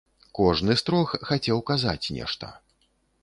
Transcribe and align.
Кожны 0.37 0.75
з 0.81 0.83
трох 0.87 1.13
хацеў 1.29 1.61
казаць 1.69 2.11
нешта. 2.17 2.49